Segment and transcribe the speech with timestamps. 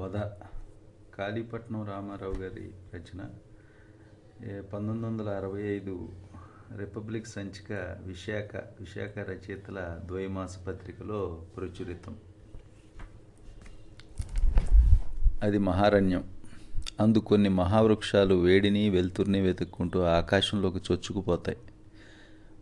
[0.00, 0.16] వధ.
[1.18, 3.24] కాళీపట్నం రామారావు గారి రచన.
[4.44, 6.08] ఏ- పంతొమ్మిది వందల అరవై ఐదు
[6.76, 12.16] రిపబ్లిక్ సంచిక విశాఖ విశాఖ రచయితల ద్వైమాస పత్రికలో ప్రచురితం.
[15.42, 16.24] అది మహారణ్యం.
[17.00, 21.58] అందు కొన్ని మహావృక్షాలు వేడిని వెలుతురిని వెతుక్కుంటూ ఆకాశంలోకి చొచ్చుకుపోతాయి.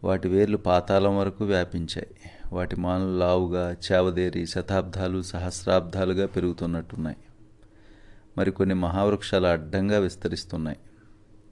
[0.04, 2.06] వాటి వేర్లు పాతాళం వరకు వ్యాపించాయి.
[2.52, 7.16] వాటి మానలు లావుగా చావదేరి శతాబ్దాలు సహస్రాబ్దాలుగా పెరుగుతున్నట్టున్నాయి.
[8.38, 10.76] మరికొన్ని మహావృక్షాలు అడ్డంగా విస్తరిస్తున్నాయి.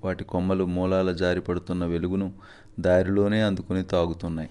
[0.04, 2.32] వాటి కొమ్మలు మూలాల జారిపడుతున్న వెలుగును
[2.80, 4.50] దారిలోనే అందుకుని తాగుతున్నాయి.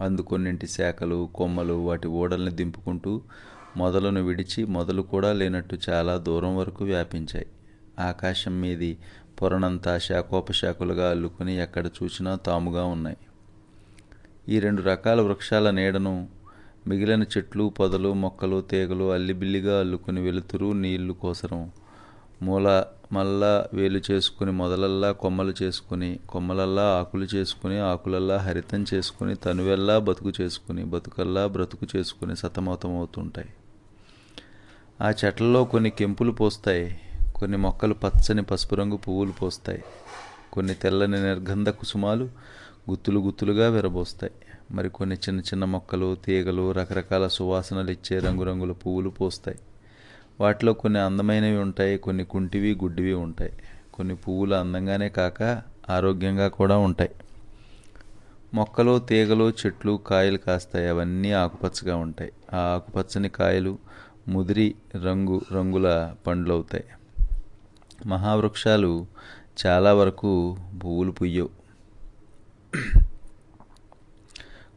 [0.00, 3.22] అందుకొన్నింటి శాఖలు కొమ్మలు వాటి ఓడల్ని దింపుకుంటూ
[3.76, 7.46] మొదలను విడిచి మొదలు కూడా లేనట్టు చాలా దూరం వరకు వ్యాపించాయి.
[7.98, 8.98] ఆకాశం మీది
[9.42, 13.16] పొరనంతా శాఖోపశాఖలుగా అల్లుకుని ఎక్కడ చూసినా తాముగా ఉన్నాయి.
[14.48, 16.28] ఈ రెండు రకాల వృక్షాల నీడను
[16.88, 21.70] మిగిలిన చెట్లు పొదలు మొక్కలు తీగలు అల్లిబిల్లిగా అల్లుకుని వెలుతురు నీళ్ళు కోసరం.
[22.42, 30.32] మూల మల్లా వేలు చేసుకుని మొదలల్లా కొమ్మలు చేసుకుని కొమ్మలల్లా ఆకులు చేసుకుని ఆకులల్లా హరితం చేసుకుని తనువెల్లా బతుకు
[30.40, 33.48] చేసుకుని బతుకల్లా బ్రతుకు చేసుకుని సతమతమవుతుంటాయి.
[35.00, 37.00] ఆ చెట్లలో కొన్ని కెంపులు పోస్తాయి
[37.34, 39.82] కొన్ని మొక్కలు పచ్చని పసుపు రంగు పువ్వులు పోస్తాయి
[40.52, 42.24] కొన్ని తెల్లని నిర్గంధ కుసుమాలు
[42.90, 44.32] గుత్తులు గుత్తులుగా విరబోస్తాయి.
[44.70, 49.58] మరి కొన్ని చిన్న చిన్న మొక్కలు తీగలు రకరకాల సువాసనలు ఇచ్చే రంగురంగుల పువ్వులు పోస్తాయి.
[50.40, 53.52] వాటిలో కొన్ని అందమైనవి ఉంటాయి కొన్ని కుంటివి గుడ్డివి ఉంటాయి.
[53.94, 57.10] కొన్ని పువ్వులు అందంగానే కాక ఆరోగ్యంగా కూడా ఉంటాయి.
[58.54, 60.88] మొక్కలు తీగలు చెట్లు కాయలు కాస్తాయి.
[60.88, 62.32] అవన్నీ ఆకుపచ్చగా ఉంటాయి.
[62.52, 63.78] ఆ ఆకుపచ్చని కాయలు
[64.28, 66.84] ముదిరి రంగు రంగుల పండ్లు అవుతాయి
[68.06, 69.06] మహావృక్షాలు
[69.66, 71.48] చాలా వరకు పువ్వులు పుయ్యవు.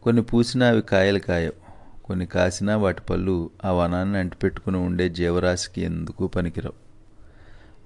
[0.03, 1.69] కొన్ని పూసినా అవి కాయలు కాయవు.
[2.03, 6.73] కొన్ని కాసినా వాటి పళ్ళు ఆ వనాన్ని అంటిపెట్టుకుని ఉండే జీవరాశికి ఎందుకు పనికిరావు?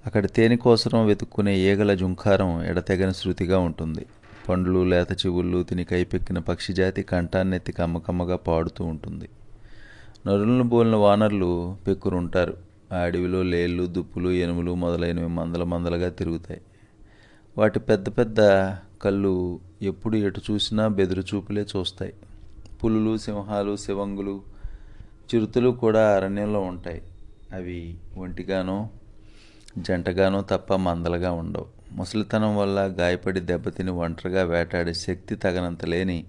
[0.05, 4.05] అక్కడ తేనె కోసరం వెతుక్కునే ఈగల జుంకారం ఎడతెగని శృతిగా ఉంటుంది.
[4.49, 9.30] పండ్లు లేత చెవుళ్ళు తిని కైపెక్కిన పక్షిజాతి కంఠాన్నెత్తి కమ్మకమ్మగా పాడుతూ ఉంటుంది.
[10.27, 12.58] నరులను బోలిన వానర్లు పెక్కురుంటారు.
[12.93, 16.61] ఆ అడవిలో లేళ్ళు దుప్పులు ఎనుములు మొదలైనవి మందల మందలుగా తిరుగుతాయి.
[17.58, 18.37] వాటి పెద్ద పెద్ద
[19.02, 22.14] కళ్ళు ఎప్పుడు ఎటు చూసినా బెదురు చూపులే చూస్తాయి.
[22.83, 24.42] పులులు సింహాలు శివంగులు
[25.36, 27.02] చిరుతలు కూడా అరణ్యంలో ఉంటాయి.
[27.54, 28.89] అవి ఒంటిగానో
[29.77, 31.66] జంటగానో తప్ప మందలుగా ఉండవు.
[31.92, 36.26] ముసలితనం వల్ల గాయపడి దెబ్బతిని ఒంటరిగా వేటాడే శక్తి తగనంత లేని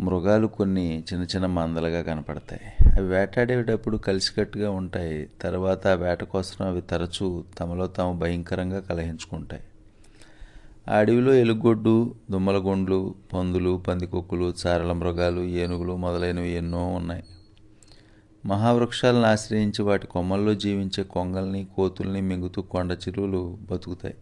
[0.00, 2.92] మృగాలు కొన్ని చిన్న చిన్న మందలుగా కనపడతాయి.
[2.98, 5.30] అవి వేటాడేటప్పుడు కలిసికట్టుగా ఉంటాయి.
[5.40, 9.62] తర్వాత వేట కోసం అవి తరచూ తమలో తాము భయంకరంగా కలహించుకుంటాయి.
[10.88, 17.24] ఆ అడవిలో ఎలుగొడ్డు దుమ్మలగొండ్లు పందులు పందికొక్కులు చారల మృగాలు ఏనుగులు మొదలైనవి ఎన్నో ఉన్నాయి.
[18.46, 24.14] మహావృక్షాలను ఆశ్రయించి వాటి కొమ్మల్లో జీవించే కొంగల్ని కోతుల్ని మింగుతూ కొండ చిరువులు బతుకుతాయి.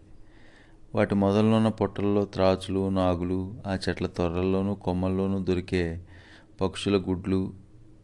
[0.95, 6.01] వాటి మొదలున్న పొట్టల్లో త్రాచులు నాగులు ఆ చెట్ల తొర్రల్లోనూ కొమ్మల్లోనూ దొరికే
[6.61, 7.53] పక్షుల గుడ్లు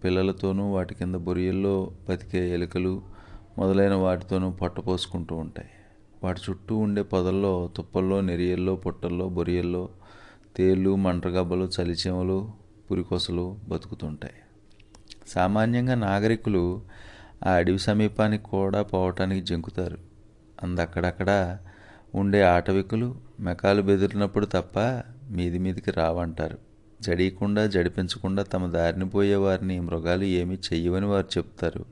[0.04, 3.02] పిల్లలతోనూ వాటి కింద బొరియల్లో బతికే ఎలుకలు
[3.58, 5.69] మొదలైన వాటితోనూ పొట్ట పోసుకుంటూ ఉంటాయి.
[6.24, 9.88] వాటి చుట్టూ ఉండే పొదల్లో తుప్పల్లో నెరియల్లో పొట్టల్లో బొరియల్లో
[10.56, 12.50] తేళ్ళు మంటగబ్బలు చలిచేమలు
[12.90, 14.34] పురికొసలు బతుకుతుంటాయి.
[15.26, 16.82] సామాన్యంగా నాగరికులు
[17.46, 19.98] ఆ అడవి సమీపానికి కూడా పోవటానికి జంకుతారు.
[20.62, 21.58] అందక్కడక్కడ
[22.14, 24.78] ఉండే ఆటవికులు మెకాలు బెదిరినప్పుడు తప్ప
[25.30, 26.58] మీది మీదికి రావంటారు.
[27.00, 31.84] జడియకుండా జడిపించకుండా తమ దారిని పోయే వారిని మృగాలు ఏమీ చెయ్యవని వారు చెప్తారు.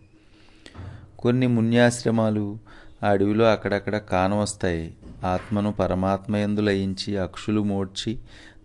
[1.19, 2.59] కొన్ని మున్యాశ్రమాలు
[3.06, 4.94] ఆ అడవిలో అక్కడక్కడ కానవస్తాయి.
[5.25, 8.19] ఆత్మను పరమాత్మయందు లయించి అక్షులు మోడ్చి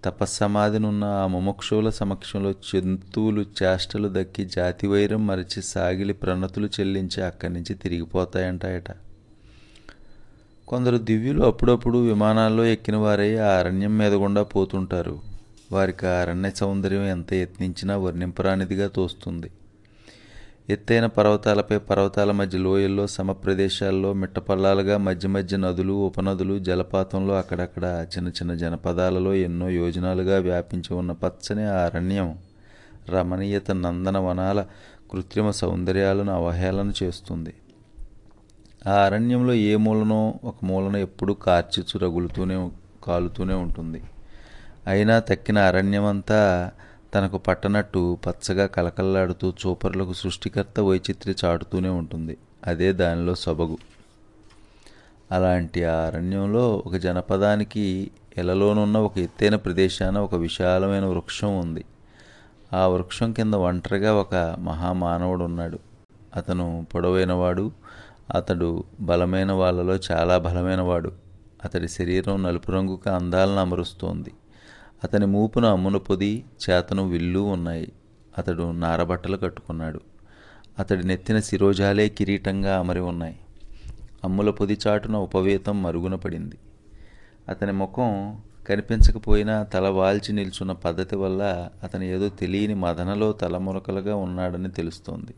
[0.06, 7.74] తపస్సమాధినున్న ఆ ముముక్షువుల సమక్షంలో జంతువులు చేష్టలు దక్కి జాతి వైరం మరిచి సాగిలి ప్రణతులు చెల్లించి అక్కడి నుంచి
[7.74, 8.92] తిరిగిపోతాయంటాయట.
[10.68, 15.20] కొందరు దివ్యులు అప్పుడప్పుడు విమానాల్లో ఎక్కిన వారై ఆ అరణ్యం మీద గుండా పోతుంటారు.
[15.72, 19.52] వారికి ఆ అరణ్య సౌందర్యం ఎంత యత్నించినా వర్ణింపరానిదిగా తోస్తుంది.
[20.72, 28.54] ఎత్తైన పర్వతాలపై పర్వతాల మధ్య లోయల్లో సమప్రదేశాల్లో మిట్టపల్లాలుగా మధ్య మధ్య నదులు ఉపనదులు జలపాతంలో అక్కడక్కడ చిన్న చిన్న
[28.54, 32.38] జనపదాలలో ఎన్నో యోజనాలుగా వ్యాపించి ఉన్న పచ్చని ఆ అరణ్యం
[33.10, 34.66] రమణీయత నందన వనాల
[35.12, 37.54] కృత్రిమ సౌందర్యాలను అవహేళన చేస్తుంది.
[38.88, 42.72] ఆ అరణ్యంలో ఏ మూలనో ఒక మూలన ఎప్పుడూ కార్చిచ్చు రగులుతూనే
[43.04, 44.04] కాలుతూనే ఉంటుంది.
[44.88, 46.72] అయినా తక్కిన అరణ్యమంతా
[47.14, 52.38] తనకు పట్టనట్టు పచ్చగా కలకల్లాడుతూ చూపరులకు సృష్టికర్త వైచిత్రి చాటుతూనే ఉంటుంది.
[52.68, 53.78] అదే దానిలో సొబగు.
[55.32, 61.86] అలాంటి ఆ అరణ్యంలో ఒక జనపదానికి ఎలలోనున్న ఒక ఎత్తైన ప్రదేశాన ఒక విశాలమైన వృక్షం ఉంది.
[62.74, 65.80] ఆ వృక్షం కింద ఒంటరిగా ఒక మహామానవుడు ఉన్నాడు
[66.36, 67.72] అతను పొడవైనవాడు.
[68.36, 71.12] అతడు బలమైన వాళ్ళలో చాలా బలమైనవాడు.
[71.64, 74.32] అతడి శరీరం నలుపు రంగుకు అందాలను అమరుస్తోంది.
[75.04, 77.92] అతని మూపున అమ్మున పొది చేతను విల్లు ఉన్నాయి.
[78.38, 80.02] అతడు నారబట్టలు కట్టుకున్నాడు.
[80.80, 83.40] అతడి నెత్తిన శిరోజాలే కిరీటంగా అమరి ఉన్నాయి.
[84.24, 86.56] అమ్ముల పొది చాటున ఉపవేతం మరుగున పడింది.
[87.50, 95.34] అతని ముఖం కనిపించకపోయినా తల వాల్చి నిల్చున్న పద్ధతి వల్ల అతను ఏదో తెలియని మదనలో తలమునకలుగా ఉన్నాడని తెలుస్తోంది.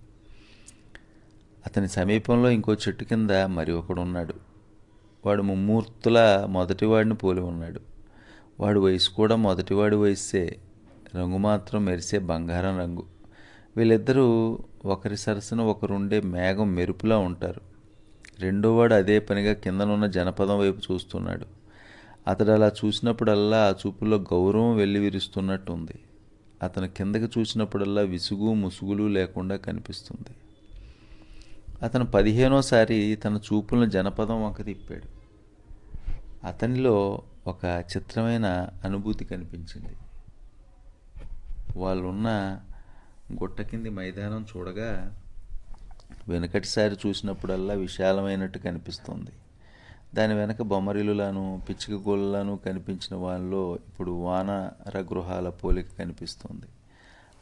[1.65, 4.33] అతని సమీపంలో ఇంకో చెట్టు కింద మరి ఒకడున్నాడు.
[5.25, 7.92] వాడు ముమ్మూర్తుల మొదటివాడిని పోలి ఉన్నాడు.
[8.59, 10.59] వాడి వయసు కూడా మొదటివాడి వయస్సే.
[11.15, 13.03] రంగు మాత్రం మెరిసే బంగారం రంగు.
[13.77, 17.61] వీళ్ళిద్దరూ ఒకరి సరసన ఒకరుండే మేఘం మెరుపులా ఉంటారు.
[18.39, 21.45] రెండోవాడు అదే పనిగా కిందనున్న జనపదం వైపు చూస్తున్నాడు.
[22.27, 25.99] అతడు అలా చూసినప్పుడల్లా ఆ చూపుల్లో గౌరవం వెళ్ళి విరుస్తున్నట్టుంది.
[26.63, 30.35] అతను కిందకి చూసినప్పుడల్లా విసుగు ముసుగులు లేకుండా కనిపిస్తుంది.
[31.81, 35.23] అతను పదిహేనోసారి తన చూపులను జనపదం వంక తిప్పాడు.
[36.47, 39.97] అతనిలో ఒక చిత్రమైన అనుభూతి కనిపించింది.
[41.77, 42.59] వాళ్ళున్న
[43.33, 45.19] గుట్ట కింది మైదానం చూడగా
[46.27, 49.31] వెనకటిసారి చూసినప్పుడల్లా విశాలమైనట్టు కనిపిస్తుంది.
[50.15, 56.65] దాని వెనక బొమ్మరిలులను పిచ్చిక గోళ్ళను కనిపించిన వాళ్ళలో ఇప్పుడు వానర గృహాల పోలిక కనిపిస్తుంది.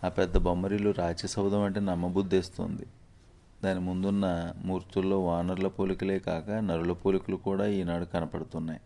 [0.03, 2.85] ఆ పెద్ద బొమ్మరిలు రాచసౌధం అంటే నమ్మబుద్ధిస్తుంది.
[3.63, 8.79] దాని ముందున్న మూర్తుల్లో వానరుల పోలికలే కాక నరుల పోలికలు కూడా ఈనాడు కనపడుతున్నాయి.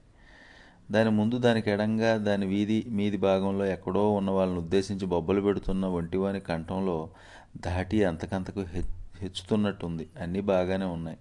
[0.91, 6.39] దాని ముందు దానికి ఎడంగా దాని వీధి మీది భాగంలో ఎక్కడో ఉన్న వాళ్ళని ఉద్దేశించి బొబ్బలు పెడుతున్న ఒంటివాని
[6.39, 7.09] కంఠంలో
[7.57, 8.81] దాటి అంతకంతకు హె
[9.19, 10.07] హెచ్చుతున్నట్టుంది.
[10.21, 11.17] అన్నీ బాగానే ఉన్నాయి.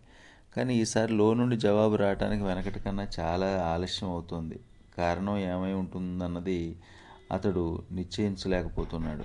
[0.56, 4.61] కానీ ఈసారి లో నుండి జవాబు రావడానికి వెనకటి కన్నా చాలా ఆలస్యం అవుతుంది.
[4.99, 6.76] కారణం ఏమై ఉంటుందన్నది
[7.32, 9.25] అతడు నిశ్చయించలేకపోతున్నాడు.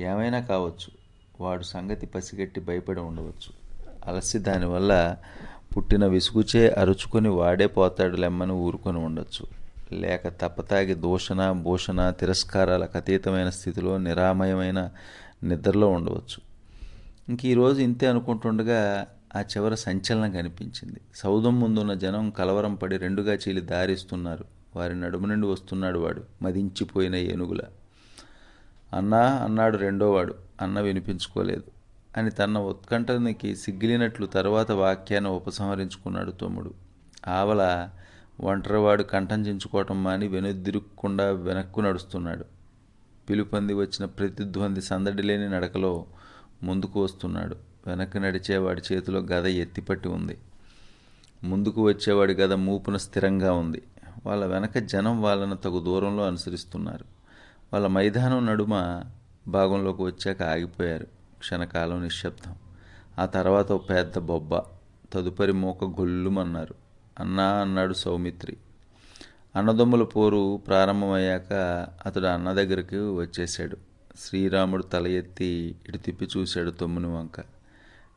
[0.00, 1.00] ఏమైనా కావచ్చు.
[1.40, 3.60] వాడు సంగతి పసిగట్టి భయపడి ఉండవచ్చు.
[4.06, 5.16] అలసి దానివల్ల
[5.76, 9.46] పుట్టిన విసుగుచే అరుచుకొని వాడే పోతాడు లెమ్మని ఊరుకొని ఉండొచ్చు.
[9.92, 14.90] లేక తప్పతాగి దూషణ భూషణ తిరస్కారాలకు అతీతమైన స్థితిలో నిరామయమైన
[15.42, 16.50] నిద్రలో ఉండవచ్చు.
[17.28, 19.06] ఇంక ఈరోజు ఇంతే అనుకుంటుండగా
[19.36, 21.00] ఆ చివర సంచలనం కనిపించింది.
[21.14, 24.44] సౌదం ముందున్న జనం కలవరం పడి రెండుగా చీలి దారిస్తున్నారు.
[24.76, 27.60] వారి నడుము నుండి వస్తున్నాడు వాడు మదించిపోయిన ఏనుగుల.
[28.96, 30.34] అన్నా అన్నాడు రెండోవాడు.
[30.60, 31.79] అన్న వినిపించుకోలేదు.
[32.16, 36.74] అని తన ఉత్కంఠనికి సిగ్గిలినట్లు తర్వాత వాక్యాన్ని ఉపసంహరించుకున్నాడు తమ్ముడు.
[37.28, 37.88] ఆవల
[38.40, 42.44] ఒంటరివాడు కంఠం చించుకోవటం మాని వెనుదిరుక్కుండా వెనక్కు నడుస్తున్నాడు.
[43.30, 46.06] పిలుపంది వచ్చిన ప్రతిధ్వంది సందడి లేని నడకలో
[46.62, 47.56] ముందుకు వస్తున్నాడు.
[47.86, 50.38] వెనక్కి నడిచేవాడి చేతిలో గద ఎత్తిపట్టి ఉంది.
[51.44, 53.82] ముందుకు వచ్చేవాడి గద మూపున స్థిరంగా ఉంది.
[54.26, 57.04] వాళ్ళ వెనక జనం వాళ్ళను తగు దూరంలో అనుసరిస్తున్నారు.
[57.72, 59.02] వాళ్ళ మైదానం నడుమ
[59.48, 61.19] భాగంలోకి వచ్చాక ఆగిపోయారు.
[61.40, 62.54] క్షణకాలం నిశ్శబ్దం.
[63.18, 64.56] ఆ తర్వాత ఓ పెద్ద బొబ్బ
[65.12, 66.74] తదుపరి మూక గొల్లుమన్నారు.
[67.20, 68.56] అన్నా అన్నాడు సౌమిత్రి.
[69.56, 71.52] అన్నదమ్ముల పోరు ప్రారంభమయ్యాక
[72.06, 73.76] అతడు అన్న దగ్గరికి వచ్చేశాడు.
[74.18, 77.40] శ్రీరాముడు తల ఎత్తి ఇటు తిప్పి చూశాడు తమ్ముని వంక.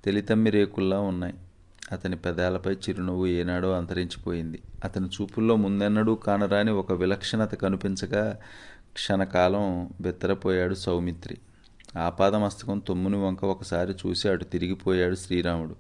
[0.05, 1.33] తెలితమ్మి రేకుల్లా ఉన్నాయి.
[1.91, 4.61] అతని పెదాలపై చిరునవ్వు ఏనాడో అంతరించిపోయింది.
[4.83, 8.39] అతని చూపుల్లో ముందెన్నడూ కానరాని ఒక విలక్షణత కనిపించగా
[8.93, 11.37] క్షణకాలం బెత్తరపోయాడు సౌమిత్రి.
[11.97, 15.75] ఆపాదమస్తకం తొమ్ముని వంక ఒకసారి చూసి అటు తిరిగిపోయాడు శ్రీరాముడు.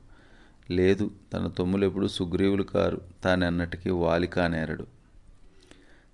[0.73, 4.85] లేదు తన తొమ్ములెప్పుడు సుగ్రీవులు కారు తానెన్నటికీ వాలికానేరడు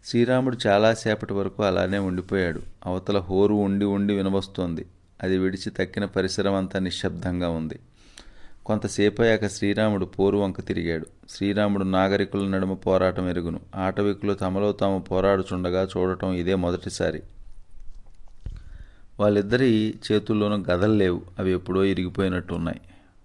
[0.06, 2.62] శ్రీరాముడు చాలాసేపటి వరకు అలానే ఉండిపోయాడు.
[2.86, 4.86] అవతల హోరు ఉండి ఉండి వినవస్తోంది
[5.24, 7.80] అది విడిచి తక్కిన పరిసరం అంతా నిశ్శబ్దంగా ఉంది.
[8.66, 11.06] కొంతసేపు అయ్యాక శ్రీరాముడు పోరు వంక తిరిగాడు.
[11.30, 13.60] శ్రీరాముడు నాగరికుల నడుమ పోరాటం ఎరుగును.
[13.76, 17.24] ఆటవికులు తమలో తాము పోరాడుచుండగా చూడటం ఇదే మొదటిసారి.
[19.20, 21.22] వాళ్ళిద్దరి చేతుల్లోనూ గదలు లేవు.
[21.40, 22.82] అవి ఎప్పుడో ఇరిగిపోయినట్టు ఉన్నాయి.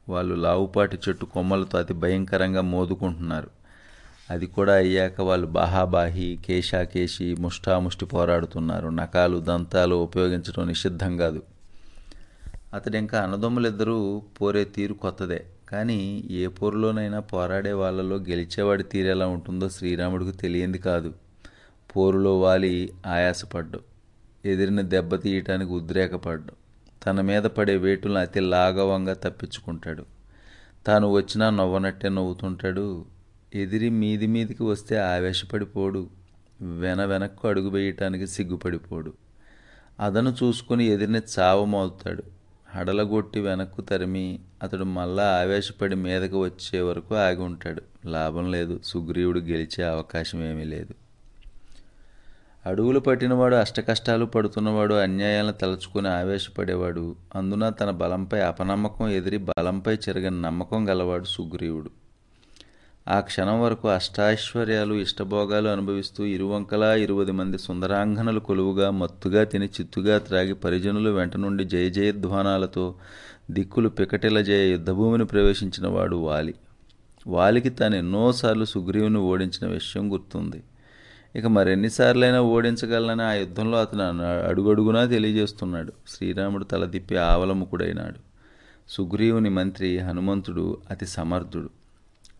[0.08, 3.50] వాళ్ళు లావుపాటి చెట్టు కొమ్మలతో అతి భయంకరంగా మోదుకుంటున్నారు.
[4.30, 8.88] అది కూడా అయ్యాక వాళ్ళు బాహాబాహి కేశాకేశి ముష్టాముష్టి పోరాడుతున్నారు.
[8.88, 11.42] నకాలు దంతాలు ఉపయోగించడం నిషిద్ధం కాదు.
[12.74, 15.46] అతడు ఇంకా అన్నదమ్ములిద్దరూ పోరే తీరు కొత్తదే.
[15.68, 21.12] కానీ ఏ పోరులోనైనా పోరాడే వాళ్ళలో గెలిచేవాడి తీరు ఎలా ఉంటుందో శ్రీరాముడికి తెలియంది కాదు.
[21.96, 23.93] పోరులో వాలి ఆయాసపడ్డు.
[24.44, 26.52] ఎదిరిన దెబ్బతీయటానికి ఉద్రేకపడ్డు.
[27.04, 30.04] తన మీద పడే వేటులను అతి లాఘవంగా తప్పించుకుంటాడు.
[30.86, 33.04] తాను వచ్చినా నవ్వనట్టే నవ్వుతుంటాడు.
[33.54, 36.08] ఎదిరి మీది మీదికి వస్తే ఆవేశపడిపోడు.
[36.60, 39.12] వెన వెనక్కు అడుగు వేయటానికి సిగ్గుపడిపోడు.
[40.00, 42.22] అదను చూసుకుని ఎదిరిని చావమవుతాడు
[42.68, 47.82] హడలగొట్టి వెనక్కు తరిమి అతడు మళ్ళా ఆవేశపడి మీదకు వచ్చే వరకు ఆగి ఉంటాడు.
[48.06, 48.80] లాభం లేదు.
[48.84, 51.03] సుగ్రీవుడు గెలిచే అవకాశం ఏమీ లేదు.
[52.66, 57.16] అడుగులు పట్టినవాడు అష్టకష్టాలు పడుతున్నవాడు అన్యాయాలను తలుచుకుని ఆవేశపడేవాడు.
[57.34, 61.90] అందున తన బలంపై అపనమ్మకం ఎదిరి బలంపై చెరగని నమ్మకం గలవాడు సుగ్రీవుడు.
[63.08, 70.54] ఆ క్షణం వరకు అష్టాశ్వర్యాలు ఇష్టభోగాలు అనుభవిస్తూ ఇరువంకలా ఇరువది మంది సుందరాంగనలు కొలువుగా మత్తుగా తిని చిత్తుగా త్రాగి
[70.54, 72.94] పరిజనులు వెంట నుండి జయ జయధ్వానాలతో
[73.50, 76.54] దిక్కులు పికటిల జయ యుద్ధభూమిని ప్రవేశించిన వాడు వాలి.
[77.26, 80.62] వాలికి తాను ఎన్నోసార్లు సుగ్రీవుని ఓడించిన విషయం గుర్తుంది.
[81.36, 85.92] ఇక మరెన్నిసార్లైనా ఓడించగలనని ఆ యుద్ధంలో అతను అడుగడుగునా తెలియజేస్తున్నాడు.
[86.08, 88.20] శ్రీరాముడు తలదిప్పి ఆవలముకుడైనాడు.
[88.88, 91.70] సుగ్రీవుని మంత్రి హనుమంతుడు అతి సమర్థుడు.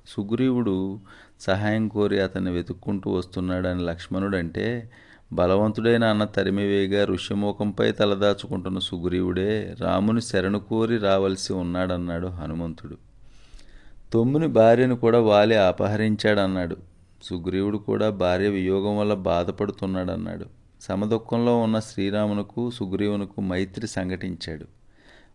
[0.08, 0.98] సుగ్రీవుడు
[1.40, 4.90] సహాయం కోరి అతన్ని వెతుక్కుంటూ వస్తున్నాడని లక్ష్మణుడు అంటే
[5.32, 12.96] బలవంతుడైన అన్న తరిమివేగా ఋష్యమూకంపై తలదాచుకుంటున్న సుగ్రీవుడే రాముని శరణు కోరి రావలసి ఉన్నాడన్నాడు హనుమంతుడు.
[14.12, 16.93] తొమ్మిని భార్యను కూడా వాలి అపహరించాడన్నాడు.
[17.25, 20.47] సుగ్రీవుడు కూడా భార్య వియోగం వల్ల బాధపడుతున్నాడన్నాడు.
[20.81, 24.66] సమదుఖంలో ఉన్న శ్రీరామునకు సుగ్రీవునకు మైత్రి సంఘటించాడు.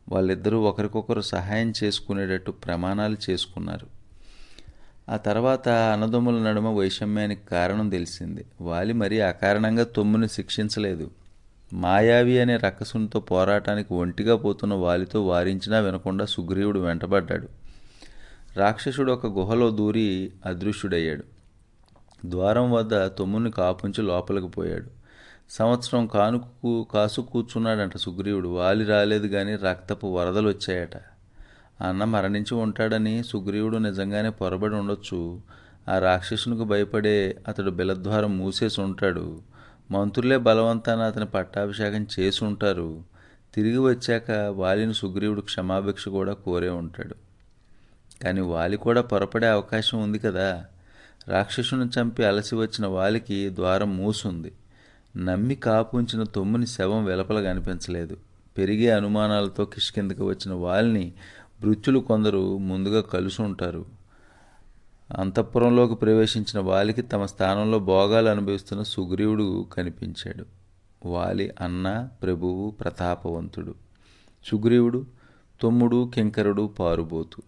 [0.10, 3.88] వాళ్ళిద్దరూ ఒకరికొకరు సహాయం చేసుకునేటట్టు ప్రమాణాలు చేసుకున్నారు.
[5.10, 8.46] ఆ తర్వాత అన్నదమ్ముల నడుమ వైషమ్యానికి కారణం తెలిసింది.
[8.62, 11.12] వాలి మరీ అకారణంగా తొమ్ముని శిక్షించలేదు.
[11.74, 17.48] మాయావి అనే రక్కసునితో పోరాటానికి ఒంటిగా పోతున్న వాలితో వారించినా వినకుండా సుగ్రీవుడు వెంటబడ్డాడు.
[18.55, 21.38] రాక్షసుడు ఒక గుహలో దూరి అదృశ్యుడయ్యాడు.
[22.25, 24.99] ద్వారం వద్ద తమ్ముని కాపుంచి లోపలికి పోయాడు.
[25.49, 28.47] సంవత్సరం కానుకు కాసు కూర్చున్నాడంట సుగ్రీవుడు.
[28.47, 30.95] వాలి రాలేదు కానీ రక్తపు వరదలు వచ్చాయట
[31.83, 35.41] అన్న మరణించి ఉంటాడని సుగ్రీవుడు నిజంగానే పొరబడి ఉండొచ్చు.
[35.89, 39.41] ఆ రాక్షసునికి భయపడే అతడు బిలద్వారం మూసేసి ఉంటాడు.
[39.91, 43.03] మంత్రులే బలవంతాన అతని పట్టాభిషేకం చేసి ఉంటారు.
[43.55, 47.15] తిరిగి వచ్చాక వాలిని సుగ్రీవుడు క్షమాభిక్ష కూడా కోరే ఉంటాడు.
[48.23, 50.65] కానీ వాలి కూడా పొరపడే అవకాశం ఉంది కదా.
[51.27, 54.51] రాక్షసుని చంపి అలసి వచ్చిన వాలికి ద్వారం మూసుంది.
[55.17, 58.17] నమ్మి కాపుంచిన తొమ్మిని శవం వెలపల కనిపించలేదు.
[58.57, 61.13] పెరిగే అనుమానాలతో కిష్కిందకి వచ్చిన వాలిని
[61.61, 63.85] భృత్యులు కొందరు ముందుగా కలుసు ఉంటారు
[65.17, 70.45] అంతఃపురంలోకి ప్రవేశించిన వాలికి తమ స్థానంలో భోగాలు అనుభవిస్తున్న సుగ్రీవుడు కనిపించాడు.
[71.07, 73.75] వాలి అన్న ప్రభువు ప్రతాపవంతుడు.
[74.45, 75.05] సుగ్రీవుడు
[75.61, 77.41] తొమ్ముడు కింకరుడు పారుబోతు.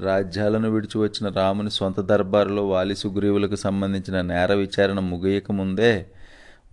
[0.00, 6.06] రాజ్యాలను విడిచి వచ్చిన రాముని సొంత దర్బారులో వాలి సుగ్రీవులకు సంబంధించిన నేర విచారణ ముగియక ముందే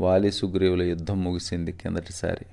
[0.01, 2.45] వాలి సుగ్రీవుల యుద్ధం ముగిసింది కిందటిసారి.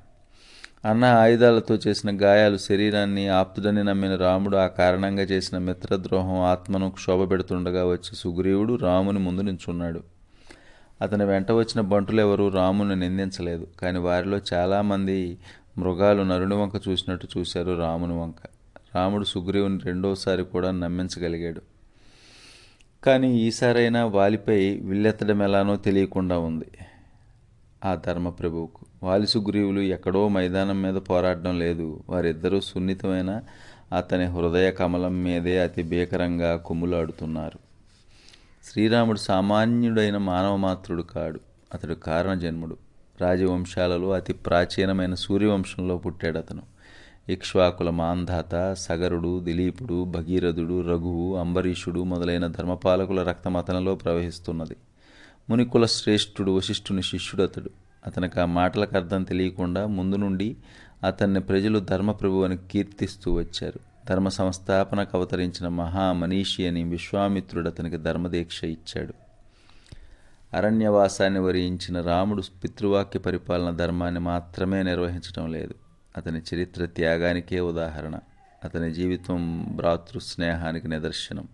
[0.84, 7.86] అన్న ఆయుధాలతో చేసిన గాయాలు శరీరాన్ని ఆప్తుడని నమ్మిన రాముడు ఆ కారణంగా చేసిన మిత్రద్రోహం ఆత్మను క్షోభ పెడుతుండగా
[7.86, 10.02] వచ్చి సుగ్రీవుడు రాముని ముందు నించున్నాడు.
[11.02, 13.66] అతని వెంట వచ్చిన బంటులు ఎవరూ రాముని నిందించలేదు.
[13.82, 15.38] కానీ వారిలో చాలామంది
[15.78, 18.57] మృగాలు నరుని వంక చూసినట్టు చూశారు రాముని వంక.
[18.94, 21.62] రాముడు సుగ్రీవుని రెండోసారి కూడా నమ్మించగలిగాడు.
[23.04, 26.64] కానీ ఈసారైనా వాలిపై విల్లెత్తడం ఎలానో తెలియకుండా ఉంది
[27.84, 28.86] ఆ ధర్మప్రభువుకు.
[29.02, 32.02] వాలి సుగ్రీవులు ఎక్కడో మైదానం మీద పోరాడడం లేదు.
[32.08, 33.42] వారిద్దరూ సున్నితమైన
[33.96, 37.58] అతని హృదయ కమలం మీదే అతి భీకరంగా కుమ్ములాడుతున్నారు.
[38.64, 41.40] శ్రీరాముడు సామాన్యుడైన మానవ మాత్రుడు కాడు.
[41.74, 42.76] అతడు కారణజన్ముడు
[43.20, 46.77] రాజవంశాలలో అతి ప్రాచీనమైన సూర్యవంశంలో పుట్టాడు అతను
[47.28, 54.76] ఇక్ష్వాకుల మాంధాత సగరుడు దిలీపుడు భగీరథుడు రఘువు అంబరీషుడు మొదలైన ధర్మపాలకుల రక్తమతనలో ప్రవహిస్తున్నది.
[55.50, 57.70] మునికుల శ్రేష్ఠుడు వశిష్ఠుని శిష్యుడు అతడు
[58.06, 60.56] అతనికి ఆ మాటలకు అర్థం తెలియకుండా ముందు నుండి
[61.04, 63.80] అతన్ని ప్రజలు ధర్మప్రభు అని కీర్తిస్తూ వచ్చారు.
[64.08, 69.14] ధర్మ సంస్థాపనకు అవతరించిన మహామనీషి అని విశ్వామిత్రుడు అతనికి ధర్మదీక్ష ఇచ్చాడు.
[70.56, 75.74] అరణ్యవాసాన్ని వరించిన రాముడు పితృవాక్య పరిపాలన ధర్మాన్ని మాత్రమే నిర్వహించడం లేదు.
[76.18, 78.18] అతని చరిత్ర త్యాగానికే ఉదాహరణ.
[78.64, 81.48] అతని జీవితం భ్రాతృ స్నేహానికి నిదర్శనం.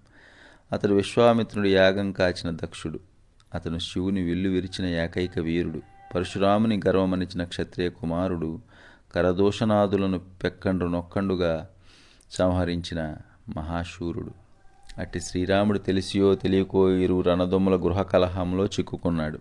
[0.73, 3.00] అతడు విశ్వామిత్రుడి యాగం కాచిన దక్షుడు.
[3.54, 5.83] అతను శివుని విల్లు విరిచిన ఏకైక వీరుడు.
[6.14, 8.61] పరశురాముని గర్వమనిచిన క్షత్రియ కుమారుడు
[9.14, 11.68] కరదోషనాదులను పెక్కండు నొక్కండుగా
[12.30, 13.16] సంహరించిన
[13.56, 14.30] మహాశూరుడు.
[14.99, 19.38] అట్టి శ్రీరాముడు తెలిసియో తెలియకో ఇరు రణదొమ్ముల గృహ కలహంలో చిక్కుకున్నాడు.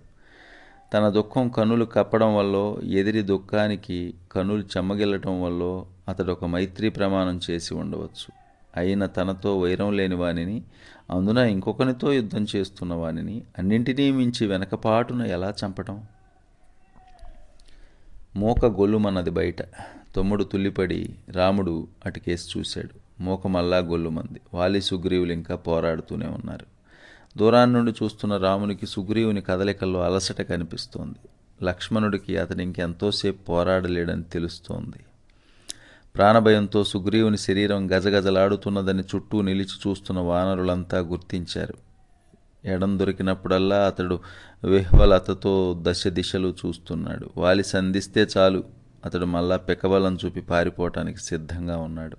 [0.93, 7.73] తన దుఃఖం కనులు కప్పడం వల్ల ఎదిరి దుఃఖానికి కనులు చెమ్మగిల్లటం వల్ల అతడు ఒక మైత్రి ప్రమాణం చేసి
[7.73, 8.31] ఉండవచ్చు.
[8.77, 10.63] అయిన తనతో వైరం లేని వానిని
[11.09, 16.03] అందున ఇంకొకనితో యుద్ధం చేస్తున్న వానిని అన్నింటినీ మించి వెనకపాటున ఎలా చంపటం?
[18.35, 19.62] మోక గొల్లుమన్నది బయట.
[20.15, 23.23] తమ్ముడు తుల్లిపడి రాముడు అటుకేసి చూశాడు.
[23.23, 24.41] మోక మల్లా గొల్లుమంది.
[24.53, 26.72] వాలి సుగ్రీవులు ఇంకా పోరాడుతూనే ఉన్నారు.
[27.37, 31.29] దూరాన్ని నుండి చూస్తున్న రామునికి సుగ్రీవుని కదలికల్లో అలసట కనిపిస్తోంది.
[31.65, 35.05] లక్ష్మణుడికి అతను ఇంకెంతోసేపు పోరాడలేడని తెలుస్తోంది.
[36.15, 41.73] ప్రాణభయంతో సుగ్రీవుని శరీరం గజగజలాడుతున్నదని చుట్టూ నిలిచి చూస్తున్న వానరులంతా గుర్తించారు.
[42.65, 44.19] ఎడం దొరికినప్పుడల్లా అతడు
[44.63, 47.29] విహ్వలతతో దశ దిశలు చూస్తున్నాడు.
[47.37, 48.63] వాలి సంధిస్తే చాలు.
[49.05, 52.17] అతడు మళ్ళా పెకబలం చూపి పారిపోవటానికి సిద్ధంగా ఉన్నాడు.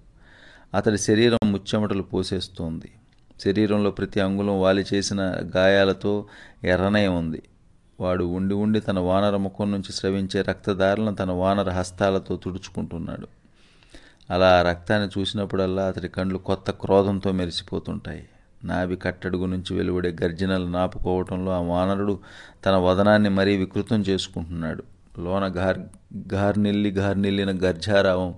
[0.75, 2.93] అతడి శరీరం ముచ్చెమటలు పోసేస్తోంది.
[3.41, 6.27] శరీరంలో ప్రతి అంగుళం వాలి చేసిన గాయాలతో
[6.65, 7.43] ఎర్రనే ఉంది.
[8.01, 13.27] వాడు ఉండి ఉండి తన వానర ముఖం నుంచి స్రవించే రక్తదారులను తన వానర హస్తాలతో తుడుచుకుంటున్నాడు.
[14.31, 18.29] అలా ఆ రక్తాన్ని చూసినప్పుడల్లా అతడి కండ్లు కొత్త క్రోధంతో మెరిసిపోతుంటాయి.
[18.65, 22.19] నాభి కట్టడుగు నుంచి వెలువడే గర్జనలు నాపుకోవటంలో ఆ వానరుడు
[22.67, 24.85] తన వదనాన్ని మరీ వికృతం చేసుకుంటున్నాడు.
[25.19, 25.79] లోన గార్
[26.35, 28.35] గార్నిల్లి గార్నిల్లిన గర్జారావం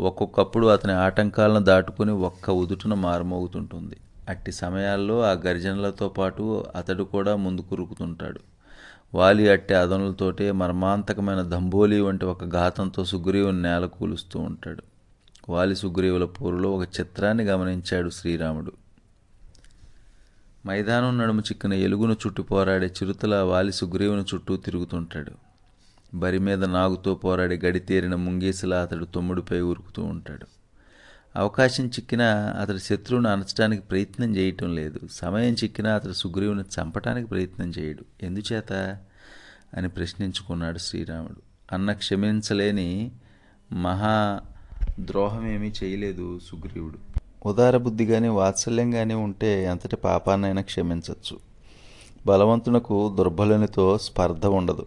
[0.00, 3.96] ఒక్కొక్కప్పుడు అతని ఆటంకాలను దాటుకుని ఒక్క ఉదుటున మారుమోగుతుంటుంది.
[4.28, 8.40] అట్టి సమయాల్లో ఆ గర్జనలతో పాటు అతడు కూడా ముందుకురుకుతుంటాడు
[9.14, 14.82] వాలి అట్టి అదనులతోటే మర్మాంతకమైన దంబోలి వంటి ఒక ఘాతంతో సుగ్రీవుని నేల కూలుస్తూ ఉంటాడు.
[15.48, 18.72] వాలి సుగ్రీవుల పోరులో ఒక చిత్రాన్ని గమనించాడు శ్రీరాముడు.
[20.66, 25.47] మైదానం నడుము చిక్కిన ఎలుగును చుట్టి పోరాడే చిరుతల వాలి సుగ్రీవుని చుట్టూ తిరుగుతుంటాడు.
[26.14, 30.46] బరి మీద నాగుతో పోరాడి గడితేరిన ముంగీసలా అతడు తమ్ముడిపై ఉరుకుతూ ఉంటాడు.
[31.36, 35.00] అవకాశం చిక్కినా అతడు శత్రువును అనచడానికి ప్రయత్నం చేయటం లేదు.
[35.10, 38.24] సమయం చిక్కినా అతడు సుగ్రీవుని చంపటానికి ప్రయత్నం చేయడు.
[38.24, 38.98] ఎందుచేత?
[39.76, 41.42] అని ప్రశ్నించుకున్నాడు శ్రీరాముడు.
[41.74, 43.12] అన్న క్షమించలేని
[43.72, 44.40] మహా
[45.00, 46.98] ద్రోహమేమీ చేయలేదు సుగ్రీవుడు.
[47.48, 51.38] ఉదార బుద్ధి కానీ వాత్సల్యం కానీ ఉంటే ఎంతటి పాపాన్నైనా క్షమించవచ్చు
[52.26, 54.86] బలవంతునకు దుర్బలునితో స్పర్ధ ఉండదు.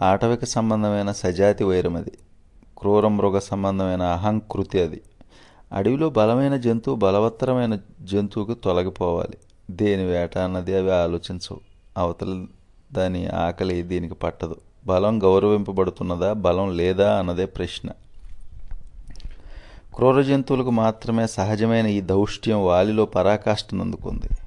[0.00, 2.12] ఆటవిక సంబంధమైన సజాతి వైరం అది.
[2.78, 5.00] క్రూర మృగ సంబంధమైన అహంకృతి అది.
[5.72, 9.36] అడవిలో బలమైన జంతువు బలవత్తరమైన జంతువుకు తొలగిపోవాలి.
[9.70, 11.60] దేని వేట అన్నది అవి ఆలోచించవు.
[11.98, 12.44] అవతల
[12.92, 14.56] దాని ఆకలి దీనికి పట్టదు.
[14.86, 17.90] బలం గౌరవింపబడుతున్నదా బలం లేదా అన్నదే ప్రశ్న.
[19.94, 24.45] క్రూర జంతువులకు మాత్రమే సహజమైన ఈ దౌష్ట్యం వాలిలో పరాకాష్ఠనందుకుంది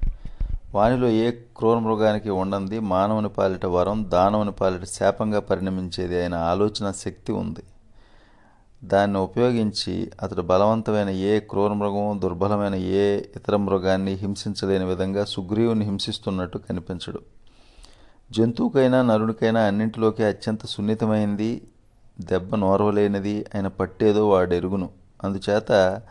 [0.74, 7.32] వానిలో ఏ క్రూర మృగానికి ఉండంది మానవుని పాలిట వరం దానవుని పాలిట శాపంగా పరిణమించేది అయిన ఆలోచన శక్తి
[7.32, 7.60] ఉంది.
[8.84, 16.58] దాన్ని ఉపయోగించి అతడు బలవంతమైన ఏ క్రూర మృగం దుర్బలమైన ఏ ఇతర మృగాన్ని హింసించలేని విధంగా సుగ్రీవుని హింసిస్తున్నట్టు
[16.58, 17.20] కనిపించడు.
[18.30, 21.62] జంతువుకైనా నరునికైనా అన్నింటిలోకి అత్యంత సున్నితమైంది
[22.20, 24.88] దెబ్బ నోరవలేనిది ఆయన పట్టేదో వాడెరుగును.
[25.24, 26.02] అందుచేత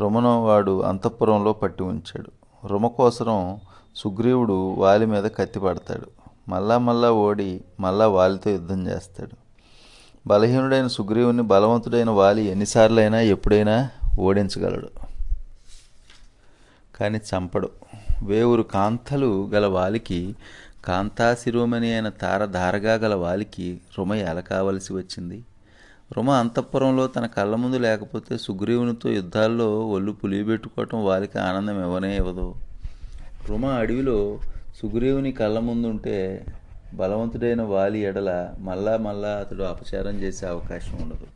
[0.00, 2.30] రుమను వాడు అంతఃపురంలో పట్టి ఉంచాడు.
[2.66, 3.60] రుమ కోసరం
[3.96, 6.06] సుగ్రీవుడు వాలి మీద కత్తి పడతాడు.
[6.48, 9.30] మళ్ళా మళ్ళా ఓడి మళ్ళా వాలితో యుద్ధం చేస్తాడు.
[10.26, 14.88] బలహీనుడైన సుగ్రీవుని బలవంతుడైన వాలి ఎన్నిసార్లైనా ఎప్పుడైనా ఓడించగలడు.
[16.96, 17.70] కానీ చంపడు.
[18.24, 20.36] వేవురు కాంతలు గల వాలికి
[20.84, 25.44] కాంతాశిరోమణి అయిన తార ధారగా గల వాలికి రుమ ఎలా కావలసి వచ్చింది.
[26.16, 32.54] రుమ అంతఃపురంలో తన కళ్ళ ముందు లేకపోతే సుగ్రీవునితో యుద్ధాల్లో ఒళ్ళు పులియబెట్టుకోవటం వాలికి ఆనందం ఇవ్వనే ఇవ్వదు.
[33.48, 34.40] రుమ అడవిలో
[34.74, 36.44] సుగ్రీవుని కళ్ళ ముందుంటే
[36.94, 41.26] బలవంతుడైన వాలి ఎడల మళ్ళా మళ్ళా అతడు అపచారం చేసే అవకాశం ఉండదు.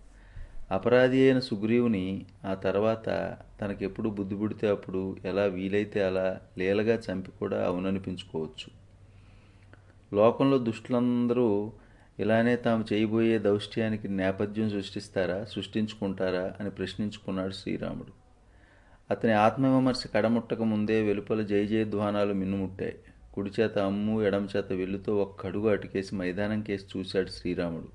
[0.70, 7.66] అపరాధి అయిన సుగ్రీవుని ఆ తర్వాత తనకెప్పుడు బుద్ధి పుడితే అప్పుడు ఎలా వీలైతే అలా లీలగా చంపి కూడా
[7.66, 8.68] అవుననిపించుకోవచ్చు.
[10.16, 11.73] లోకంలో దుష్టులందరూ
[12.18, 18.19] ఇలానే తాము చేయబోయే దౌష్ట్యానికి నేపథ్యం సృష్టిస్తారా సృష్టించుకుంటారా అని ప్రశ్నించుకున్నాడు శ్రీరాముడు.
[19.11, 22.96] అతని ఆత్మవిమర్శ కడముట్టక ముందే వెలుపల జయ జయధ్వానాలు మిన్నుముట్టాయి.
[23.35, 27.88] కుడి చేత అమ్ము ఎడమ చేత వెల్లుతో ఒక్కడుగు అటుకేసి మైదానం కేసి చూశాడు శ్రీరాముడు.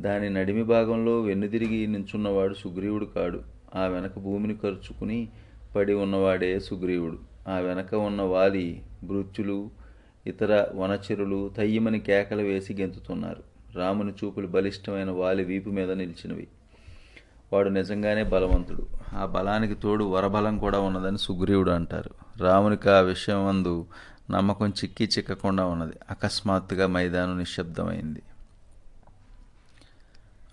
[0.00, 3.42] దాని నడిమి భాగంలో వెన్నుదిరిగి నించున్నవాడు సుగ్రీవుడు కాడు.
[3.74, 5.28] ఆ వెనక భూమిని ఖర్చుకుని
[5.76, 7.18] పడి ఉన్నవాడే సుగ్రీవుడు.
[7.48, 9.70] ఆ వెనక ఉన్న వాలి భృత్యులు
[10.26, 13.42] ఇతర వనచరులు తయ్యమని కేకలు వేసి గెంతుతున్నారు.
[13.74, 16.48] రాముని చూపులు బలిష్టమైన వాలి వీపు మీద నిలిచినవి.
[17.54, 18.86] వాడు నిజంగానే బలవంతుడు.
[19.16, 22.10] ఆ బలానికి తోడు వరబలం కూడా ఉన్నదని సుగ్రీవుడు అంటారు.
[22.42, 23.86] రామునికి ఆ విషయం అందు
[24.30, 25.92] నమ్మకం చిక్కి చిక్కకుండా ఉన్నది.
[26.10, 28.22] అకస్మాత్తుగా మైదానం నిశ్శబ్దమైంది.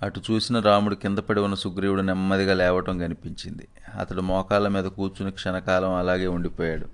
[0.01, 3.67] అటు చూసిన రాముడు కింద పడి ఉన్న సుగ్రీవుడు నెమ్మదిగా లేవటం కనిపించింది.
[3.99, 6.85] అతడు మోకాళ్ళ మీద కూర్చుని క్షణకాలం అలాగే ఉండిపోయాడు.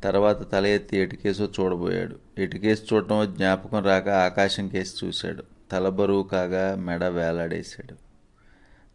[0.00, 2.16] తర్వాత తల ఎత్తి ఎటుకేసో చూడబోయాడు.
[2.38, 5.44] ఎటుకేసి చూడటం జ్ఞాపకం రాక ఆకాశం కేసి చూశాడు.
[5.72, 8.11] తల బరువు కాగా మెడ వేలాడేశాడు.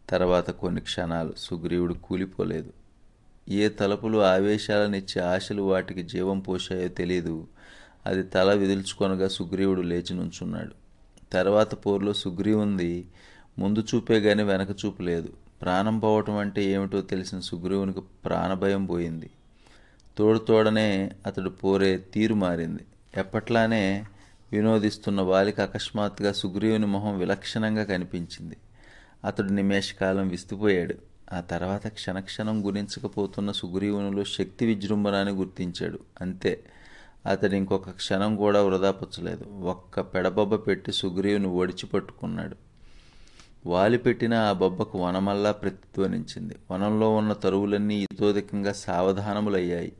[0.08, 2.72] తర్వాత కొన్ని క్షణాలు సుగ్రీవుడు కూలిపోలేదు.
[3.48, 7.46] ఏ తలుపులు ఆవేశాలనిచ్చే ఆశలు వాటికి జీవం పోశాయో తెలియదు
[8.06, 10.72] అది తల విదుల్చుకొనగా సుగ్రీవుడు లేచి నుంచున్నాడు.
[11.32, 13.06] తర్వాత పోరులో సుగ్రీవుంది
[13.58, 15.28] ముందు చూపే గాని వెనక చూపు లేదు.
[15.62, 19.30] ప్రాణం పోవటం అంటే ఏమిటో తెలిసిన సుగ్రీవునికి ప్రాణభయం పోయింది.
[20.18, 22.82] తోడు తోడనే అతడు పోరే తీరు మారింది.
[23.16, 24.04] ఎప్పట్లానే
[24.52, 28.56] వినోదిస్తున్న వాలిక అకస్మాత్తుగా సుగ్రీవుని మొహం విలక్షణంగా కనిపించింది.
[29.24, 30.94] అతడు నిమేషకాలం విస్తుపోయాడు.
[31.32, 35.98] ఆ తర్వాత క్షణక్షణం గురించకపోతున్న సుగ్రీవునిలో శక్తి విజృంభణాన్ని గుర్తించాడు.
[36.20, 36.64] అంతే.
[37.26, 38.94] అతడు ఇంకొక క్షణం కూడా వృధా
[39.62, 42.56] ఒక్క పెడబొబ్బ పెట్టి సుగ్రీవుని ఒడిచి పట్టుకున్నాడు.
[43.66, 46.56] వాలి పెట్టిన ఆ బొబ్బకు వనమల్లా ప్రతిధ్వనించింది.
[46.70, 49.92] వనంలో ఉన్న తరువులన్నీ ఇతోధికంగా సావధానములయ్యాయి.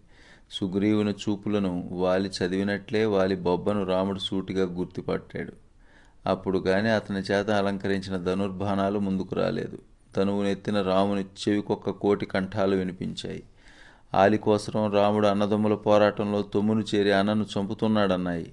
[0.51, 5.68] సుగ్రీవుని చూపులను వాలి చదివినట్లే వాలి బొబ్బను రాముడు సూటిగా గుర్తుపట్టాడు.
[6.29, 9.79] అప్పుడు గాని అతని చేత అలంకరించిన ధనుర్బాణాలు ముందుకు రాలేదు.
[10.17, 13.43] తనువునెత్తిన రాముని చెవికొక్క కోటి కంఠాలు వినిపించాయి.
[14.15, 18.53] ఆలి కోసరం రాముడు అన్నదమ్ముల పోరాటంలో తొమ్మును చేరి అన్నను చంపుతున్నాడన్నాయి.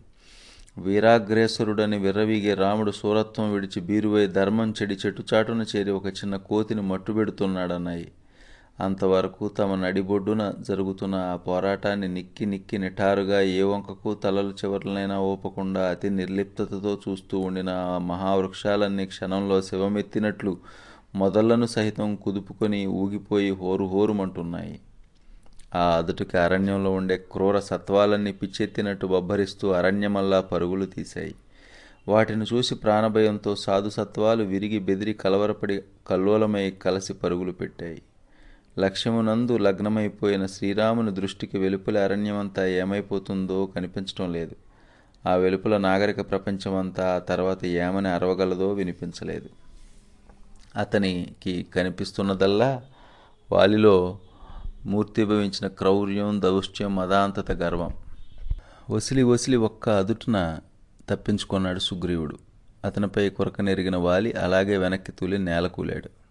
[0.78, 8.12] వీరాగ్రేసరుడని విర్రవీగే రాముడు సూరత్వం విడిచి బీరువై ధర్మం చెడి చెట్టుచాటున చేరి ఒక చిన్న కోతిని మట్టుబెడుతున్నాడన్నాయి.
[8.80, 16.10] అంతవరకు తమ నడిబొడ్డున జరుగుతున్న ఆ పోరాటాన్ని నిక్కి నిక్కి నిఠారుగా ఏ వంకకు తలలు చివరలైనా ఊపకుండా అతి
[16.10, 20.58] నిర్లిప్తతతో చూస్తూ ఉండిన ఆ మహావృక్షాలన్నీ క్షణంలో శివమెత్తినట్లు
[21.16, 24.76] మొదళ్ళను సహితం కుదుపుకొని ఊగిపోయి హోరు హోరుమంటున్నాయి
[25.76, 31.36] ఆ అదుటికి అరణ్యంలో ఉండే క్రూర సత్వాలన్నీ పిచ్చెత్తినట్టు బొబ్బరిస్తూ అరణ్యమల్లా పరుగులు తీశాయి.
[32.08, 38.02] వాటిని చూసి ప్రాణభయంతో సాధుసత్వాలు విరిగి బెదిరి కలవరపడి కల్లోలమై కలసి పరుగులు పెట్టాయి.
[38.80, 44.56] లక్ష్యమునందు లగ్నమైపోయిన శ్రీరాముని దృష్టికి వెలుపల అరణ్యమంతా ఏమైపోతుందో కనిపించటం లేదు.
[45.30, 49.50] ఆ వెలుపల నాగరిక ప్రపంచమంతా ఆ తర్వాత ఏమని అరవగలదో వినిపించలేదు.
[50.76, 52.82] అతనికి కనిపిస్తున్నదల్లా
[53.52, 54.20] వాలిలో
[54.86, 57.94] మూర్తిభవించిన క్రౌర్యం దౌష్ట్యం మదాంతత గర్వం.
[58.90, 60.60] వసిలి వసిలి ఒక్క అదుటున
[61.10, 62.38] తప్పించుకున్నాడు సుగ్రీవుడు.
[62.86, 66.25] అతనిపై కొరక నెరిగిన వాలి అలాగే వెనక్కి తూలి నేలకూలాడు.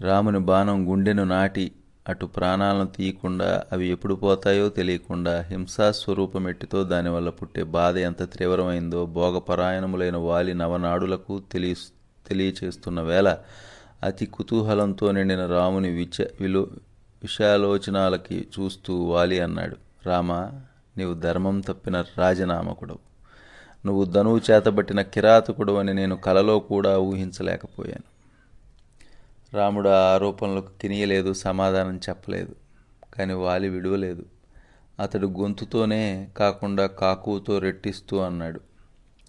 [0.00, 1.72] రాముని బాణం గుండెను నాటి
[2.08, 10.16] అటు ప్రాణాలను తీయకుండా అవి ఎప్పుడు పోతాయో తెలియకుండా హింసా స్వరూపమెట్టితో దానివల్ల పుట్టే బాధ ఎంత తీవ్రమైందో భోగపరాయణములైన
[10.16, 11.74] వాలి నవనాడులకు తెలియ
[12.26, 13.36] తెలియచేస్తున్న వేళ
[14.02, 16.66] అతి కుతూహలంతో నిండిన రాముని విచ విలో
[17.22, 19.76] విషాలోచనాలకి చూస్తూ వాలి అన్నాడు.
[20.06, 20.32] రామ
[20.96, 22.98] నీవు ధర్మం తప్పిన రాజనామకుడు
[23.86, 28.15] నువ్వు ధనువు చేతబట్టిన కిరాతకుడు అని నేను కలలో కూడా ఊహించలేకపోయాను.
[29.54, 32.54] రాముడు ఆ ఆరోపణలకు కినియలేదు సమాధానం చెప్పలేదు.
[33.14, 34.24] కానీ వాలి విడువలేదు.
[35.00, 38.60] అతడు గొంతుతోనే కాకుండా కాకుతో రెట్టిస్తూ అన్నాడు.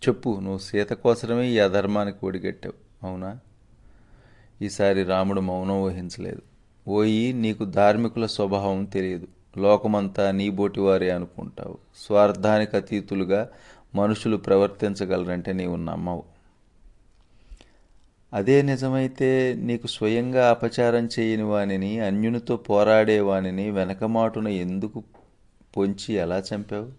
[0.07, 3.39] చెప్పు నువ్వు సీత కోసమే ఈ అధర్మానికి ఒడిగట్టావు అవునా?
[4.61, 6.41] ఈసారి రాముడు మౌనం వహించలేదు.
[6.87, 9.27] ఓయి నీకు ధార్మికుల స్వభావం తెలియదు.
[9.57, 11.77] లోకమంతా నీ బోటివారే అనుకుంటావు.
[11.97, 13.49] స్వార్థానికి అతీతులుగా
[13.95, 16.36] మనుషులు ప్రవర్తించగలరంటే నీవు నమ్మవు.
[18.33, 25.03] అదే నిజమైతే నీకు స్వయంగా అపచారం చేయని వానిని అన్యునితో పోరాడే వానిని వెనకమాటున ఎందుకు
[25.77, 26.91] పొంచి ఎలా చంపావు?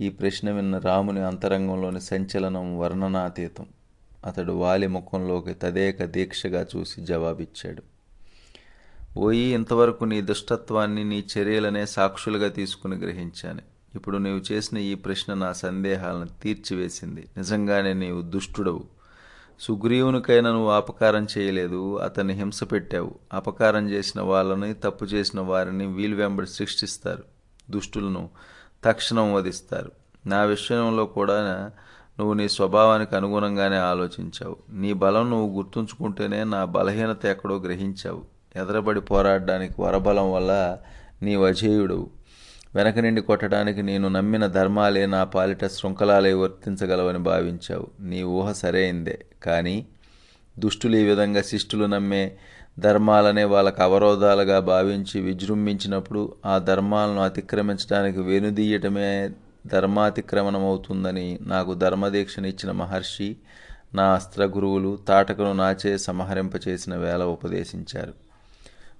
[0.00, 3.66] ఈ ప్రశ్న విన్న రాముని అంతరంగంలోని సంచలనం వర్ణనాతీతం.
[4.24, 7.82] అతడు వాలి ముఖంలోకి తదేక దీక్షగా చూసి జవాబిచ్చాడు.
[9.18, 13.62] ఓయి ఇంతవరకు నీ దుష్టత్వాన్ని నీ చర్యలనే సాక్షులుగా తీసుకుని గ్రహించాను.
[13.94, 17.24] ఇప్పుడు నీవు చేసిన ఈ ప్రశ్న నా సందేహాలను తీర్చివేసింది.
[17.36, 18.97] నిజంగానే నీవు దుష్టుడవు.
[19.60, 23.14] సుగ్రీవునికైనా నువ్వు అపకారం చేయలేదు అతన్ని హింస పెట్టావు.
[23.32, 27.22] అపకారం చేసిన వాళ్ళని తప్పు చేసిన వారిని వీలు వెంబడి సృష్టిస్తారు
[27.70, 28.28] దుష్టులను
[28.84, 29.92] తక్షణం వధిస్తారు.
[30.26, 31.70] నా విషయంలో కూడా
[32.18, 34.56] నువ్వు నీ స్వభావానికి అనుగుణంగానే ఆలోచించావు.
[34.70, 38.22] నీ బలం నువ్వు గుర్తుంచుకుంటేనే నా బలహీనత ఎక్కడో గ్రహించావు.
[38.56, 40.78] ఎదరబడి పోరాడడానికి వరబలం వల్ల
[41.22, 42.17] నీ అజేయుడవు.
[42.74, 47.86] వెనక నుండి కొట్టడానికి నేను నమ్మిన ధర్మాలే నా పాలిట శృంఖలాలే వర్తించగలవని భావించావు.
[48.00, 49.24] నీ ఊహ సరైందే.
[49.42, 49.86] కానీ
[50.58, 52.36] దుష్టులు ఈ విధంగా శిష్టులు నమ్మే
[52.78, 59.30] ధర్మాలనే వాళ్ళకు అవరోధాలుగా భావించి విజృంభించినప్పుడు ఆ ధర్మాలను అతిక్రమించడానికి వెనుదీయటమే
[59.66, 63.36] ధర్మాతిక్రమణమవుతుందని నాకు ధర్మదీక్షనిచ్చిన మహర్షి
[63.94, 68.27] నా అస్త్రగురువులు తాటకను నాచే సంహరింపచేసిన వేళ ఉపదేశించారు.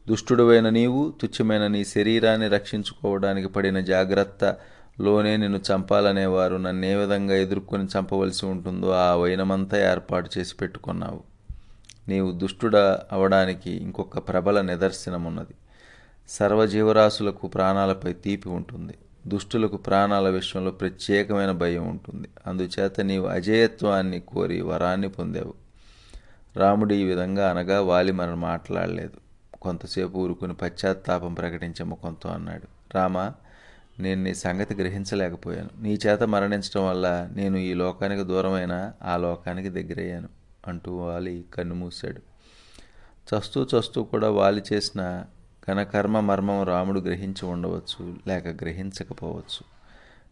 [0.09, 6.57] దుష్టుడువైన నీవు తుచ్చమైన నీ శరీరాన్ని రక్షించుకోవడానికి పడిన జాగ్రత్తలోనే నిన్ను చంపాలనేవారు.
[6.57, 11.21] నన్ను ఏ విధంగా ఎదుర్కొని చంపవలసి ఉంటుందో ఆ వైనమంతా ఏర్పాటు చేసి పెట్టుకున్నావు.
[12.09, 12.77] నీవు దుష్టుడ
[13.13, 15.55] అవడానికి ఇంకొక ప్రబల నిదర్శనమున్నది.
[16.29, 18.95] సర్వజీవరాశులకు ప్రాణాలపై తీపి ఉంటుంది.
[19.27, 22.29] దుష్టులకు ప్రాణాల విషయంలో ప్రత్యేకమైన భయం ఉంటుంది.
[22.47, 25.55] అందుచేత నీవు అజేయత్వాన్ని కోరి వరాన్ని పొందావు.
[26.57, 29.28] రాముడు ఈ విధంగా అనగా వాలి మాట్లాడలేదు.
[29.63, 32.69] కొంతసేపు ఊరుకుని పశ్చాత్తాపం ప్రకటించే ముఖంతో అన్నాడు.
[32.95, 33.35] రామా
[33.99, 35.83] నేను నీ సంగతి గ్రహించలేకపోయాను.
[35.83, 40.29] నీ చేత మరణించడం వల్ల నేను ఈ లోకానికి దూరమైన ఆ లోకానికి దగ్గరయ్యాను
[40.69, 42.21] అంటూ వాలి కన్ను మూశాడు.
[43.35, 45.25] చస్తూ చస్తూ కూడా వాలి చేసిన
[45.71, 49.65] ఘనకర్మ మర్మం రాముడు గ్రహించి ఉండవచ్చు లేక గ్రహించకపోవచ్చు.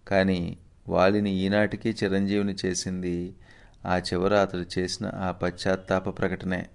[0.08, 0.56] కానీ
[0.88, 3.34] వాలిని ఈనాటికి చిరంజీవిని చేసింది
[3.86, 6.66] ఆ చివర అతడు చేసిన ఆ పశ్చాత్తాప ప్రకటనే.